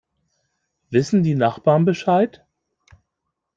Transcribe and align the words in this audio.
Wissen 0.89 1.21
die 1.21 1.35
Nachbarn 1.35 1.85
Bescheid? 1.85 2.43